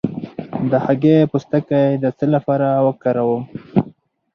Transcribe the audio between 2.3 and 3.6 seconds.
لپاره وکاروم؟